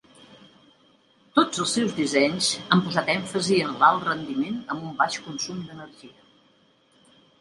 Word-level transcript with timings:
Tots 1.39 1.59
els 1.65 1.73
seus 1.77 1.93
dissenys 1.99 2.49
han 2.77 2.81
posat 2.87 3.11
èmfasi 3.17 3.61
en 3.67 3.77
l'alt 3.83 4.07
rendiment 4.09 4.59
amb 4.77 4.89
un 4.89 4.97
baix 5.03 5.19
consum 5.27 5.61
d'energia. 5.67 6.19